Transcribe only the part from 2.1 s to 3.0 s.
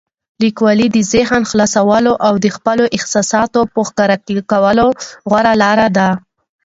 او د خپلو